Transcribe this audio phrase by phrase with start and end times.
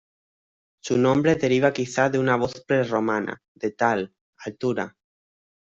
[0.81, 4.97] Su nombre deriva quizá de una voz prerromana, de "tal", altura.